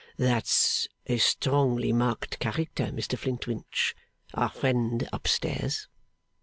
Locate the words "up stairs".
5.13-5.87